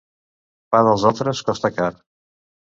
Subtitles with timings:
[0.75, 1.91] Pa dels altres costa car.